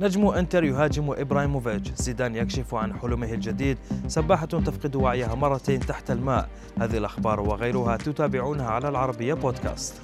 [0.00, 1.90] نجم انتر يهاجم إبراهيموفيتش.
[1.96, 3.78] زيدان يكشف عن حلمه الجديد.
[4.08, 6.48] سباحة تفقد وعيها مرتين تحت الماء.
[6.80, 9.94] هذه الأخبار وغيرها تتابعونها على العربية بودكاست.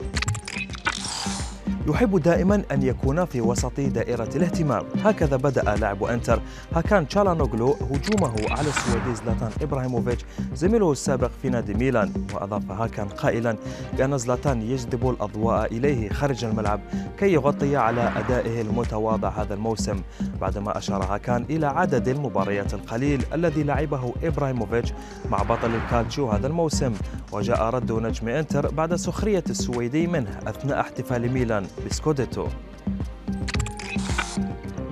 [1.87, 4.85] يحب دائما أن يكون في وسط دائرة الاهتمام.
[5.05, 6.41] هكذا بدأ لاعب أنتر.
[6.75, 10.25] هاكان تشالانوغلو هجومه على السويدي زلاتان إبراهيموفيتش
[10.55, 13.57] زميله السابق في نادي ميلان وأضاف هاكان قائلا
[13.99, 16.81] بأن زلاتان يجذب الأضواء إليه خارج الملعب
[17.19, 20.03] كي يغطي على أدائه المتواضع هذا الموسم.
[20.41, 24.93] بعدما أشار هاكان إلى عدد المباريات القليل الذي لعبه إبراهيموفيتش
[25.31, 26.93] مع بطل الكالتشيو هذا الموسم
[27.33, 31.67] وجاء رد نجم إنتر بعد سخرية السويدي منه أثناء احتفال ميلان.
[31.86, 32.48] بسكوديتو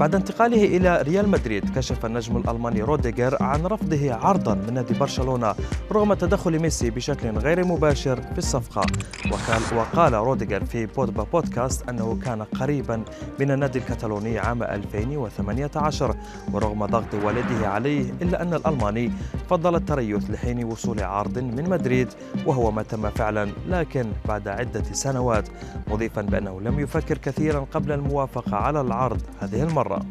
[0.00, 5.54] بعد انتقاله إلى ريال مدريد كشف النجم الألماني روديجر عن رفضه عرضا من نادي برشلونة
[5.92, 8.86] رغم تدخل ميسي بشكل غير مباشر في الصفقة.
[9.32, 13.04] وقال, وقال روديجر في بودبا بودكاست أنه كان قريبا
[13.40, 16.16] من النادي الكتالوني عام 2018
[16.52, 19.12] ورغم ضغط والده عليه إلا أن الألماني
[19.50, 22.08] فضل التريث لحين وصول عرض من مدريد
[22.46, 25.48] وهو ما تم فعلا لكن بعد عدة سنوات.
[25.88, 29.89] مضيفا بأنه لم يفكر كثيرا قبل الموافقة على العرض هذه المرة.
[29.89, 30.05] مرة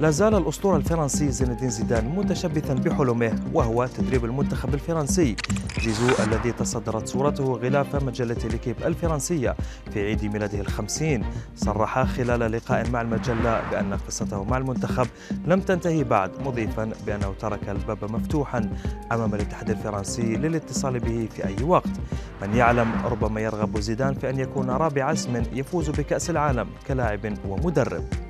[0.00, 5.36] لا زال الأسطورة الفرنسي زين الدين زيدان متشبثا بحلمه وهو تدريب المنتخب الفرنسي.
[5.82, 9.56] زيزو الذي تصدرت صورته غلاف مجلة ليكيب الفرنسية
[9.92, 11.24] في عيد ميلاده الخمسين.
[11.56, 15.06] صرح خلال لقاء مع المجلة بأن قصته مع المنتخب
[15.46, 18.70] لم تنتهي بعد مضيفا بأنه ترك الباب مفتوحا
[19.12, 22.00] أمام الاتحاد الفرنسي للاتصال به في أي وقت.
[22.42, 28.29] من يعلم ربما يرغب زيدان في أن يكون رابع اسم يفوز بكأس العالم كلاعب ومدرب.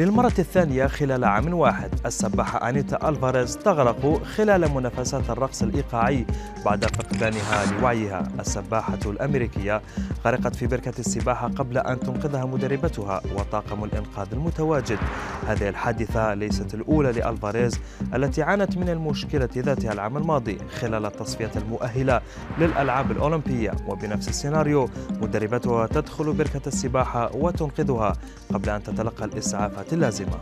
[0.00, 6.26] للمرة الثانية خلال عام واحد السباحة أنيتا ألفاريز تغرق خلال منافسات الرقص الإيقاعي
[6.64, 8.28] بعد فقدانها لوعيها.
[8.40, 9.82] السباحة الأمريكية
[10.24, 14.98] غرقت في بركة السباحة قبل أن تنقذها مدربتها وطاقم الإنقاذ المتواجد.
[15.46, 17.80] هذه الحادثة ليست الأولى لألفاريز
[18.14, 22.20] التي عانت من المشكلة ذاتها العام الماضي خلال التصفية المؤهلة
[22.58, 23.72] للألعاب الأولمبية.
[23.88, 28.12] وبنفس السيناريو مدربتها تدخل بركة السباحة وتنقذها
[28.54, 30.38] قبل أن تتلقى الإسعافات اللازمة.